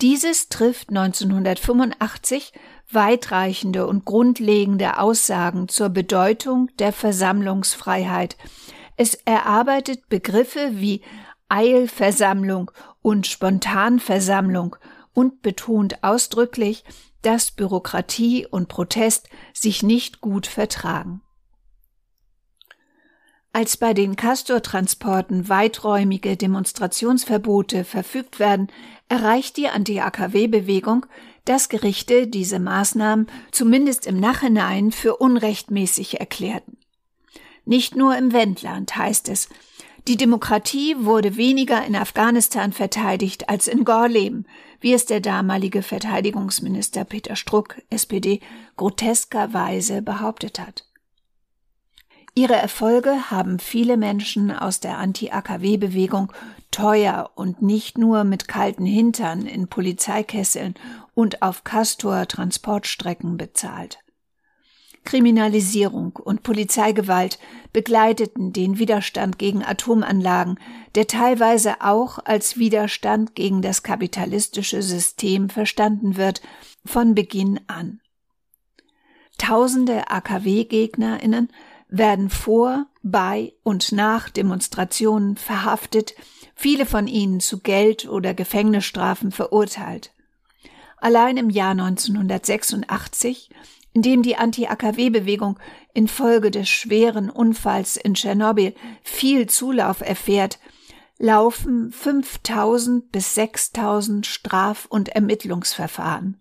Dieses 0.00 0.48
trifft 0.48 0.90
1985 0.90 2.52
weitreichende 2.90 3.86
und 3.86 4.04
grundlegende 4.04 4.98
Aussagen 4.98 5.68
zur 5.68 5.88
Bedeutung 5.88 6.70
der 6.78 6.92
Versammlungsfreiheit. 6.92 8.36
Es 8.96 9.14
erarbeitet 9.14 10.08
Begriffe 10.08 10.70
wie 10.74 11.02
Eilversammlung 11.48 12.70
und 13.02 13.26
Spontanversammlung 13.26 14.76
und 15.14 15.42
betont 15.42 16.04
ausdrücklich, 16.04 16.84
dass 17.22 17.50
Bürokratie 17.50 18.46
und 18.46 18.68
Protest 18.68 19.28
sich 19.52 19.82
nicht 19.82 20.20
gut 20.20 20.46
vertragen. 20.46 21.22
Als 23.52 23.76
bei 23.76 23.94
den 23.94 24.14
Castor-Transporten 24.14 25.48
weiträumige 25.48 26.36
Demonstrationsverbote 26.36 27.82
verfügt 27.82 28.38
werden, 28.38 28.68
erreicht 29.08 29.56
die 29.56 29.68
Anti-AKW-Bewegung, 29.68 31.06
dass 31.44 31.68
Gerichte 31.68 32.26
diese 32.26 32.58
Maßnahmen 32.58 33.26
zumindest 33.50 34.06
im 34.06 34.20
Nachhinein 34.20 34.92
für 34.92 35.16
unrechtmäßig 35.16 36.20
erklärten. 36.20 36.76
Nicht 37.64 37.96
nur 37.96 38.16
im 38.16 38.32
Wendland 38.32 38.96
heißt 38.96 39.28
es, 39.28 39.48
die 40.06 40.16
Demokratie 40.16 40.96
wurde 40.98 41.36
weniger 41.36 41.84
in 41.84 41.94
Afghanistan 41.94 42.72
verteidigt 42.72 43.50
als 43.50 43.68
in 43.68 43.84
Gorleben, 43.84 44.46
wie 44.80 44.94
es 44.94 45.04
der 45.04 45.20
damalige 45.20 45.82
Verteidigungsminister 45.82 47.04
Peter 47.04 47.36
Struck, 47.36 47.76
SPD, 47.90 48.40
groteskerweise 48.76 50.00
behauptet 50.00 50.60
hat. 50.60 50.86
Ihre 52.34 52.54
Erfolge 52.54 53.30
haben 53.30 53.58
viele 53.58 53.96
Menschen 53.96 54.50
aus 54.50 54.80
der 54.80 54.96
Anti-AKW-Bewegung 54.98 56.32
teuer 56.70 57.30
und 57.34 57.62
nicht 57.62 57.98
nur 57.98 58.24
mit 58.24 58.48
kalten 58.48 58.86
Hintern 58.86 59.46
in 59.46 59.68
Polizeikesseln 59.68 60.74
und 61.14 61.42
auf 61.42 61.64
Castor-Transportstrecken 61.64 63.36
bezahlt. 63.36 63.98
Kriminalisierung 65.04 66.16
und 66.16 66.42
Polizeigewalt 66.42 67.38
begleiteten 67.72 68.52
den 68.52 68.78
Widerstand 68.78 69.38
gegen 69.38 69.64
Atomanlagen, 69.64 70.58
der 70.94 71.06
teilweise 71.06 71.80
auch 71.80 72.18
als 72.24 72.58
Widerstand 72.58 73.34
gegen 73.34 73.62
das 73.62 73.82
kapitalistische 73.82 74.82
System 74.82 75.48
verstanden 75.48 76.16
wird, 76.16 76.42
von 76.84 77.14
Beginn 77.14 77.60
an. 77.68 78.00
Tausende 79.38 80.10
AKW-Gegnerinnen 80.10 81.48
werden 81.88 82.30
vor, 82.30 82.86
bei 83.02 83.54
und 83.62 83.92
nach 83.92 84.28
Demonstrationen 84.28 85.36
verhaftet, 85.36 86.14
viele 86.54 86.86
von 86.86 87.06
ihnen 87.06 87.40
zu 87.40 87.60
Geld- 87.60 88.08
oder 88.08 88.34
Gefängnisstrafen 88.34 89.32
verurteilt. 89.32 90.12
Allein 90.98 91.36
im 91.36 91.48
Jahr 91.48 91.70
1986 91.70 93.50
in 93.98 94.02
dem 94.02 94.22
die 94.22 94.36
Anti-AKW-Bewegung 94.36 95.58
infolge 95.92 96.52
des 96.52 96.68
schweren 96.68 97.30
Unfalls 97.30 97.96
in 97.96 98.14
Tschernobyl 98.14 98.74
viel 99.02 99.48
Zulauf 99.48 100.02
erfährt, 100.02 100.60
laufen 101.18 101.90
5000 101.90 103.10
bis 103.10 103.34
6000 103.34 104.24
Straf- 104.24 104.86
und 104.86 105.08
Ermittlungsverfahren. 105.08 106.40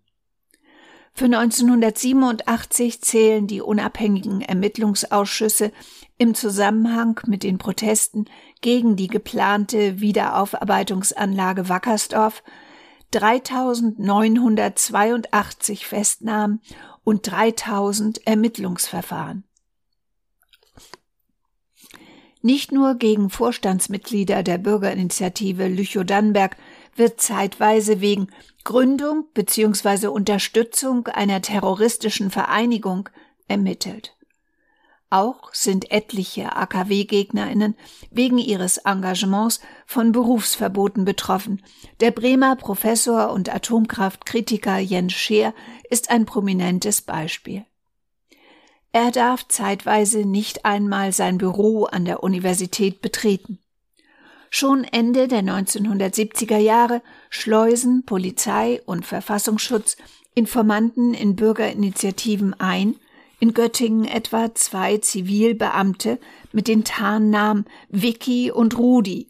Für 1.17 1.25
1987 1.25 3.01
zählen 3.01 3.47
die 3.47 3.61
unabhängigen 3.61 4.41
Ermittlungsausschüsse 4.41 5.71
im 6.19 6.35
Zusammenhang 6.35 7.19
mit 7.25 7.41
den 7.41 7.57
Protesten 7.57 8.25
gegen 8.61 8.95
die 8.95 9.07
geplante 9.07 9.99
Wiederaufarbeitungsanlage 9.99 11.69
Wackersdorf 11.69 12.43
3982 13.09 15.87
Festnahmen 15.87 16.61
und 17.03 17.25
3000 17.25 18.27
Ermittlungsverfahren. 18.27 19.43
Nicht 22.43 22.71
nur 22.71 22.93
gegen 22.93 23.31
Vorstandsmitglieder 23.31 24.43
der 24.43 24.59
Bürgerinitiative 24.59 25.67
Lüchow-Dannenberg 25.67 26.57
wird 26.97 27.21
zeitweise 27.21 28.01
wegen 28.01 28.27
Gründung 28.63 29.25
bzw. 29.33 30.07
Unterstützung 30.07 31.07
einer 31.07 31.41
terroristischen 31.41 32.31
Vereinigung 32.31 33.09
ermittelt. 33.47 34.17
Auch 35.09 35.53
sind 35.53 35.89
etliche 35.89 36.53
AKW-Gegnerinnen 36.57 37.75
wegen 38.11 38.37
ihres 38.37 38.77
Engagements 38.77 39.61
von 39.85 40.11
Berufsverboten 40.11 41.05
betroffen. 41.05 41.63
Der 42.01 42.11
Bremer 42.11 42.57
Professor 42.57 43.31
und 43.31 43.53
Atomkraftkritiker 43.53 44.79
Jens 44.79 45.13
Scheer 45.13 45.53
ist 45.89 46.09
ein 46.09 46.25
prominentes 46.25 47.01
Beispiel. 47.01 47.63
Er 48.91 49.11
darf 49.11 49.47
zeitweise 49.47 50.25
nicht 50.25 50.65
einmal 50.65 51.13
sein 51.13 51.37
Büro 51.37 51.85
an 51.85 52.03
der 52.03 52.21
Universität 52.21 53.01
betreten. 53.01 53.59
Schon 54.49 54.83
Ende 54.83 55.27
der 55.27 55.41
1970er 55.41 56.57
Jahre 56.57 57.01
schleusen 57.29 58.05
Polizei 58.05 58.81
und 58.85 59.05
Verfassungsschutz 59.05 59.97
Informanten 60.35 61.13
in 61.13 61.35
Bürgerinitiativen 61.35 62.53
ein, 62.59 62.95
in 63.39 63.53
Göttingen 63.53 64.05
etwa 64.05 64.53
zwei 64.55 64.97
Zivilbeamte 64.97 66.19
mit 66.51 66.67
den 66.67 66.83
Tarnnamen 66.83 67.65
Vicky 67.89 68.51
und 68.51 68.77
Rudi. 68.77 69.27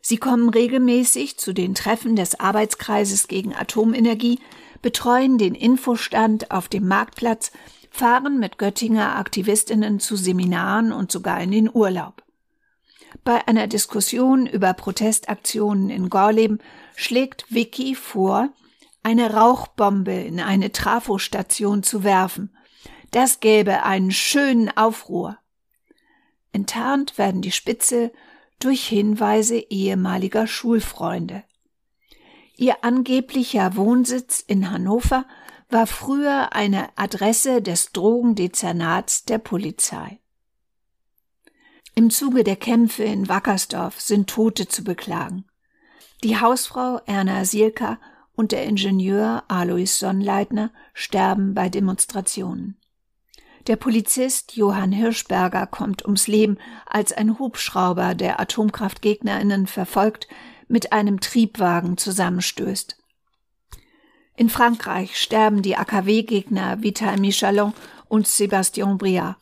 Sie 0.00 0.18
kommen 0.18 0.48
regelmäßig 0.48 1.36
zu 1.38 1.52
den 1.52 1.74
Treffen 1.74 2.14
des 2.14 2.38
Arbeitskreises 2.38 3.26
gegen 3.26 3.54
Atomenergie, 3.54 4.38
betreuen 4.82 5.38
den 5.38 5.54
Infostand 5.54 6.50
auf 6.50 6.68
dem 6.68 6.86
Marktplatz, 6.86 7.50
fahren 7.90 8.38
mit 8.38 8.58
Göttinger 8.58 9.16
Aktivistinnen 9.16 9.98
zu 9.98 10.16
Seminaren 10.16 10.92
und 10.92 11.10
sogar 11.10 11.40
in 11.40 11.50
den 11.50 11.70
Urlaub. 11.72 12.25
Bei 13.24 13.46
einer 13.48 13.66
Diskussion 13.66 14.46
über 14.46 14.72
Protestaktionen 14.72 15.90
in 15.90 16.10
Gorleben 16.10 16.60
schlägt 16.94 17.52
Vicky 17.52 17.94
vor, 17.94 18.50
eine 19.02 19.34
Rauchbombe 19.34 20.12
in 20.12 20.40
eine 20.40 20.72
Trafostation 20.72 21.82
zu 21.82 22.02
werfen. 22.02 22.56
Das 23.12 23.40
gäbe 23.40 23.84
einen 23.84 24.10
schönen 24.10 24.76
Aufruhr. 24.76 25.38
Enttarnt 26.52 27.18
werden 27.18 27.42
die 27.42 27.52
Spitze 27.52 28.12
durch 28.58 28.86
Hinweise 28.86 29.58
ehemaliger 29.58 30.46
Schulfreunde. 30.46 31.44
Ihr 32.56 32.82
angeblicher 32.82 33.76
Wohnsitz 33.76 34.40
in 34.40 34.70
Hannover 34.70 35.26
war 35.68 35.86
früher 35.86 36.54
eine 36.54 36.88
Adresse 36.96 37.60
des 37.60 37.92
Drogendezernats 37.92 39.24
der 39.24 39.38
Polizei. 39.38 40.20
Im 41.98 42.10
Zuge 42.10 42.44
der 42.44 42.56
Kämpfe 42.56 43.04
in 43.04 43.26
Wackersdorf 43.26 44.02
sind 44.02 44.28
Tote 44.28 44.68
zu 44.68 44.84
beklagen. 44.84 45.46
Die 46.22 46.38
Hausfrau 46.38 47.00
Erna 47.06 47.46
Sielka 47.46 47.98
und 48.34 48.52
der 48.52 48.64
Ingenieur 48.64 49.44
Alois 49.48 49.98
Sonnleitner 49.98 50.70
sterben 50.92 51.54
bei 51.54 51.70
Demonstrationen. 51.70 52.76
Der 53.66 53.76
Polizist 53.76 54.56
Johann 54.56 54.92
Hirschberger 54.92 55.66
kommt 55.66 56.04
ums 56.04 56.26
Leben, 56.26 56.58
als 56.84 57.14
ein 57.14 57.38
Hubschrauber 57.38 58.14
der 58.14 58.40
Atomkraftgegnerinnen 58.40 59.66
verfolgt 59.66 60.28
mit 60.68 60.92
einem 60.92 61.20
Triebwagen 61.20 61.96
zusammenstößt. 61.96 62.98
In 64.36 64.50
Frankreich 64.50 65.18
sterben 65.18 65.62
die 65.62 65.78
AKW-Gegner 65.78 66.82
Vital 66.82 67.18
Michalon 67.18 67.72
und 68.06 68.26
Sébastien 68.26 68.98
Briard. 68.98 69.36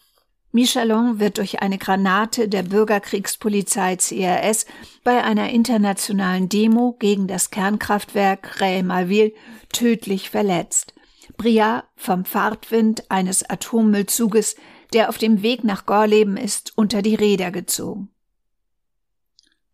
Michalon 0.55 1.19
wird 1.19 1.39
durch 1.39 1.63
eine 1.63 1.79
Granate 1.79 2.49
der 2.49 2.63
Bürgerkriegspolizei 2.63 3.97
CRS 3.97 4.67
bei 5.03 5.25
einer 5.25 5.51
internationalen 5.51 6.49
Demo 6.49 6.95
gegen 7.01 7.27
das 7.27 7.51
Kernkraftwerk 7.51 8.61
Rey-Malville 8.61 9.33
tödlich 9.73 10.31
verletzt. 10.31 10.95
Briard 11.37 11.87
vom 11.97 12.25
Fahrtwind 12.25 13.11
eines 13.11 13.43
Atommüllzuges, 13.51 14.55
der 14.93 15.09
auf 15.09 15.19
dem 15.19 15.43
Weg 15.43 15.65
nach 15.65 15.87
Gorleben 15.87 16.37
ist, 16.37 16.73
unter 16.79 17.03
die 17.03 17.17
Räder 17.17 17.51
gezogen. 17.51 18.11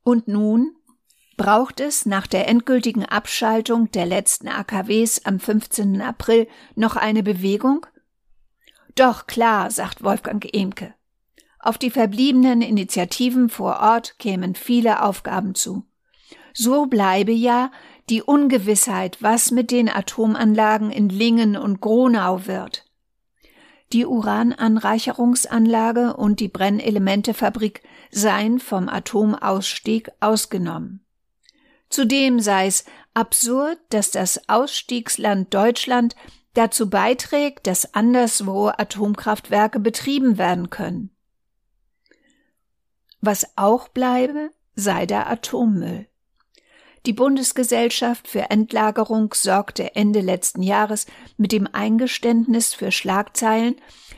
Und 0.02 0.28
nun 0.28 0.76
braucht 1.36 1.80
es 1.80 2.06
nach 2.06 2.26
der 2.26 2.48
endgültigen 2.48 3.04
Abschaltung 3.04 3.90
der 3.90 4.06
letzten 4.06 4.48
AKWs 4.48 5.26
am 5.26 5.40
15. 5.40 6.00
April 6.00 6.48
noch 6.74 6.96
eine 6.96 7.22
Bewegung? 7.22 7.84
Doch 9.00 9.26
klar, 9.26 9.70
sagt 9.70 10.04
Wolfgang 10.04 10.46
Emke. 10.54 10.92
Auf 11.58 11.78
die 11.78 11.88
verbliebenen 11.88 12.60
Initiativen 12.60 13.48
vor 13.48 13.80
Ort 13.80 14.18
kämen 14.18 14.54
viele 14.54 15.02
Aufgaben 15.02 15.54
zu. 15.54 15.86
So 16.52 16.84
bleibe 16.84 17.32
ja 17.32 17.70
die 18.10 18.22
Ungewissheit, 18.22 19.22
was 19.22 19.52
mit 19.52 19.70
den 19.70 19.88
Atomanlagen 19.88 20.90
in 20.90 21.08
Lingen 21.08 21.56
und 21.56 21.80
Gronau 21.80 22.46
wird. 22.46 22.84
Die 23.94 24.04
Urananreicherungsanlage 24.04 26.14
und 26.14 26.38
die 26.38 26.48
Brennelementefabrik 26.48 27.82
seien 28.10 28.58
vom 28.58 28.90
Atomausstieg 28.90 30.10
ausgenommen. 30.20 31.06
Zudem 31.88 32.38
sei 32.38 32.66
es 32.66 32.84
absurd, 33.14 33.78
dass 33.88 34.10
das 34.10 34.46
Ausstiegsland 34.46 35.54
Deutschland 35.54 36.16
dazu 36.54 36.90
beiträgt, 36.90 37.66
dass 37.66 37.94
anderswo 37.94 38.68
Atomkraftwerke 38.68 39.80
betrieben 39.80 40.38
werden 40.38 40.70
können. 40.70 41.10
Was 43.20 43.46
auch 43.56 43.88
bleibe, 43.88 44.50
sei 44.74 45.06
der 45.06 45.28
Atommüll. 45.30 46.06
Die 47.06 47.12
Bundesgesellschaft 47.14 48.28
für 48.28 48.50
Endlagerung 48.50 49.32
sorgte 49.34 49.94
Ende 49.94 50.20
letzten 50.20 50.62
Jahres 50.62 51.06
mit 51.38 51.50
dem 51.50 51.66
Eingeständnis 51.72 52.74
für 52.74 52.92
Schlagzeilen, 52.92 53.76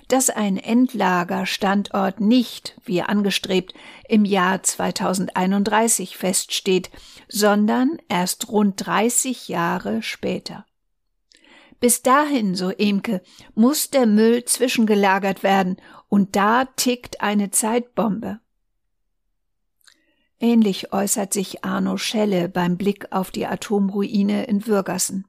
dass 0.09 0.31
ein 0.31 0.57
Endlagerstandort 0.57 2.21
nicht, 2.21 2.77
wie 2.85 3.03
angestrebt, 3.03 3.73
im 4.09 4.25
Jahr 4.25 4.62
2031 4.62 6.16
feststeht, 6.16 6.90
sondern 7.29 7.99
erst 8.09 8.49
rund 8.49 8.85
30 8.85 9.49
Jahre 9.49 10.03
später. 10.03 10.66
Bis 11.83 12.01
dahin, 12.01 12.55
so 12.55 12.71
Emke, 12.71 13.23
muss 13.57 13.90
der 13.90 14.07
Müll 14.07 14.45
zwischengelagert 14.45 15.42
werden, 15.42 15.79
und 16.09 16.37
da 16.37 16.66
tickt 16.77 17.21
eine 17.21 17.51
Zeitbombe. 17.51 18.38
Ähnlich 20.38 20.92
äußert 20.92 21.33
sich 21.33 21.64
Arno 21.64 21.97
Schelle 21.97 22.49
beim 22.49 22.77
Blick 22.77 23.11
auf 23.11 23.33
die 23.33 23.47
Atomruine 23.47 24.45
in 24.45 24.68
Würgassen. 24.68 25.27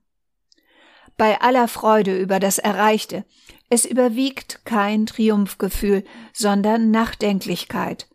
Bei 1.18 1.42
aller 1.42 1.68
Freude 1.68 2.20
über 2.20 2.40
das 2.40 2.60
Erreichte, 2.60 3.26
es 3.72 3.84
überwiegt 3.84 4.64
kein 4.64 5.08
Triumphgefühl, 5.08 6.04
sondern 6.34 6.92
Nachdenklichkeit. 6.92 8.08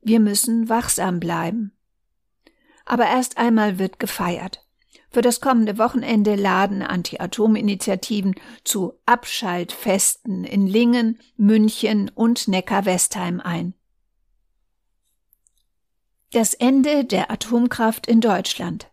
Wir 0.00 0.18
müssen 0.18 0.70
wachsam 0.70 1.20
bleiben. 1.20 1.76
Aber 2.86 3.04
erst 3.04 3.36
einmal 3.36 3.78
wird 3.78 3.98
gefeiert. 3.98 4.61
Für 5.12 5.20
das 5.20 5.42
kommende 5.42 5.76
Wochenende 5.76 6.36
laden 6.36 6.82
Anti-Atom-Initiativen 6.82 8.34
zu 8.64 8.94
Abschaltfesten 9.04 10.44
in 10.44 10.66
Lingen, 10.66 11.18
München 11.36 12.10
und 12.14 12.48
Neckar-Westheim 12.48 13.40
ein. 13.40 13.74
Das 16.32 16.54
Ende 16.54 17.04
der 17.04 17.30
Atomkraft 17.30 18.06
in 18.06 18.22
Deutschland. 18.22 18.90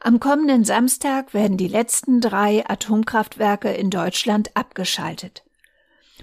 Am 0.00 0.18
kommenden 0.18 0.64
Samstag 0.64 1.34
werden 1.34 1.58
die 1.58 1.68
letzten 1.68 2.22
drei 2.22 2.64
Atomkraftwerke 2.66 3.70
in 3.70 3.90
Deutschland 3.90 4.56
abgeschaltet. 4.56 5.44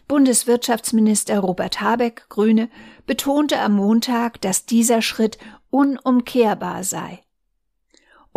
Bundeswirtschaftsminister 0.08 1.40
Robert 1.40 1.80
Habeck, 1.80 2.26
Grüne, 2.30 2.70
betonte 3.06 3.60
am 3.60 3.74
Montag, 3.74 4.42
dass 4.42 4.66
dieser 4.66 5.04
Schritt 5.04 5.38
unumkehrbar 5.70 6.84
sei. 6.84 7.25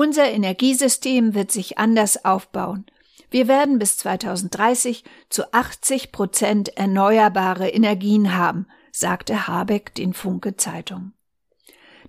Unser 0.01 0.31
Energiesystem 0.31 1.35
wird 1.35 1.51
sich 1.51 1.77
anders 1.77 2.25
aufbauen. 2.25 2.87
Wir 3.33 3.49
werden 3.49 3.81
bis 3.81 3.97
2030 3.97 5.03
zu 5.29 5.53
80 5.53 6.13
Prozent 6.13 6.69
erneuerbare 6.77 7.69
Energien 7.69 8.37
haben, 8.37 8.69
sagte 8.93 9.49
Habeck 9.49 9.97
den 9.97 10.15
Funke 10.15 10.57
Zeitung. 10.57 11.15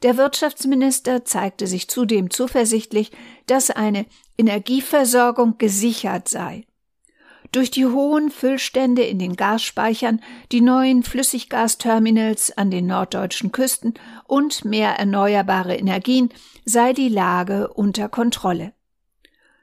Der 0.04 0.18
Wirtschaftsminister 0.18 1.26
zeigte 1.26 1.66
sich 1.66 1.88
zudem 1.88 2.30
zuversichtlich, 2.30 3.10
dass 3.48 3.72
eine 3.72 4.06
Energieversorgung 4.38 5.58
gesichert 5.58 6.28
sei. 6.28 6.68
Durch 7.52 7.72
die 7.72 7.86
hohen 7.86 8.30
Füllstände 8.30 9.04
in 9.04 9.18
den 9.18 9.36
Gasspeichern, 9.36 10.22
die 10.52 10.62
neuen 10.62 11.04
Flüssiggasterminals 11.04 12.56
an 12.58 12.70
den 12.70 12.86
norddeutschen 12.86 13.52
Küsten 13.52 13.96
und 14.26 14.66
mehr 14.66 15.00
erneuerbare 15.00 15.76
Energien 15.76 16.30
sei 16.66 16.94
die 16.94 17.10
Lage 17.10 17.74
unter 17.74 18.08
Kontrolle. 18.08 18.74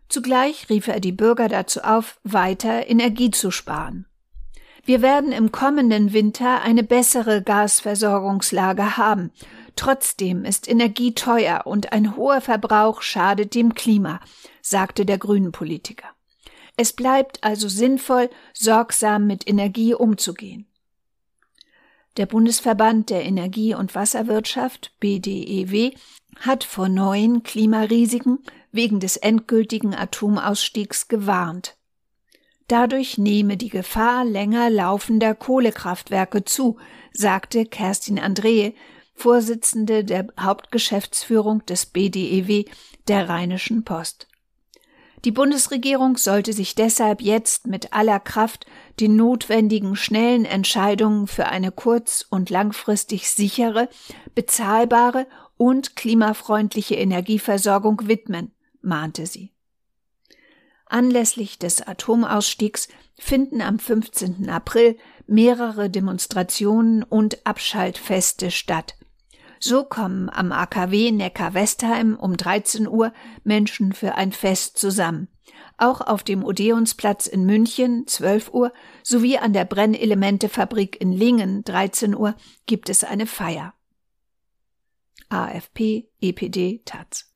Zugleich 0.08 0.68
rief 0.68 0.88
er 0.88 1.00
die 1.00 1.12
Bürger 1.12 1.48
dazu 1.48 1.80
auf, 1.82 2.18
weiter 2.24 2.88
Energie 2.88 3.30
zu 3.30 3.50
sparen. 3.50 4.06
Wir 4.84 5.02
werden 5.02 5.32
im 5.32 5.50
kommenden 5.50 6.12
Winter 6.12 6.62
eine 6.62 6.84
bessere 6.84 7.42
Gasversorgungslage 7.42 8.96
haben, 8.96 9.32
Trotzdem 9.76 10.46
ist 10.46 10.68
Energie 10.68 11.14
teuer 11.14 11.62
und 11.66 11.92
ein 11.92 12.16
hoher 12.16 12.40
Verbrauch 12.40 13.02
schadet 13.02 13.54
dem 13.54 13.74
Klima, 13.74 14.20
sagte 14.62 15.04
der 15.04 15.18
Grünen 15.18 15.52
Politiker. 15.52 16.15
Es 16.76 16.92
bleibt 16.92 17.42
also 17.42 17.68
sinnvoll, 17.68 18.30
sorgsam 18.52 19.26
mit 19.26 19.48
Energie 19.48 19.94
umzugehen. 19.94 20.66
Der 22.16 22.26
Bundesverband 22.26 23.10
der 23.10 23.24
Energie- 23.24 23.74
und 23.74 23.94
Wasserwirtschaft 23.94 24.92
BDEW 25.00 25.92
hat 26.40 26.64
vor 26.64 26.88
neuen 26.88 27.42
Klimarisiken 27.42 28.38
wegen 28.72 29.00
des 29.00 29.16
endgültigen 29.16 29.94
Atomausstiegs 29.94 31.08
gewarnt. 31.08 31.76
Dadurch 32.68 33.16
nehme 33.16 33.56
die 33.56 33.68
Gefahr 33.68 34.24
länger 34.24 34.70
laufender 34.70 35.34
Kohlekraftwerke 35.34 36.44
zu, 36.44 36.78
sagte 37.12 37.64
Kerstin 37.64 38.18
Andrehe, 38.18 38.74
Vorsitzende 39.14 40.04
der 40.04 40.26
Hauptgeschäftsführung 40.38 41.64
des 41.64 41.86
BDEW 41.86 42.64
der 43.08 43.28
Rheinischen 43.30 43.82
Post. 43.82 44.28
Die 45.26 45.32
Bundesregierung 45.32 46.18
sollte 46.18 46.52
sich 46.52 46.76
deshalb 46.76 47.20
jetzt 47.20 47.66
mit 47.66 47.92
aller 47.92 48.20
Kraft 48.20 48.64
den 49.00 49.16
notwendigen 49.16 49.96
schnellen 49.96 50.44
Entscheidungen 50.44 51.26
für 51.26 51.46
eine 51.46 51.72
kurz- 51.72 52.24
und 52.30 52.48
langfristig 52.48 53.28
sichere, 53.28 53.88
bezahlbare 54.36 55.26
und 55.56 55.96
klimafreundliche 55.96 56.94
Energieversorgung 56.94 58.06
widmen, 58.06 58.52
mahnte 58.82 59.26
sie. 59.26 59.50
Anlässlich 60.84 61.58
des 61.58 61.84
Atomausstiegs 61.84 62.86
finden 63.18 63.62
am 63.62 63.80
15. 63.80 64.48
April 64.48 64.96
mehrere 65.26 65.90
Demonstrationen 65.90 67.02
und 67.02 67.44
Abschaltfeste 67.44 68.52
statt. 68.52 68.94
So 69.58 69.84
kommen 69.84 70.28
am 70.30 70.52
AKW 70.52 71.12
Neckar-Westheim 71.12 72.16
um 72.16 72.36
13 72.36 72.86
Uhr 72.88 73.12
Menschen 73.44 73.92
für 73.92 74.14
ein 74.14 74.32
Fest 74.32 74.78
zusammen. 74.78 75.28
Auch 75.78 76.00
auf 76.00 76.22
dem 76.22 76.44
Odeonsplatz 76.44 77.26
in 77.26 77.44
München 77.44 78.06
12 78.06 78.52
Uhr 78.52 78.72
sowie 79.02 79.38
an 79.38 79.52
der 79.52 79.64
Brennelementefabrik 79.64 81.00
in 81.00 81.12
Lingen 81.12 81.64
13 81.64 82.14
Uhr 82.14 82.34
gibt 82.66 82.88
es 82.88 83.04
eine 83.04 83.26
Feier. 83.26 83.74
AFP, 85.28 86.08
EPD, 86.20 86.82
Taz. 86.84 87.32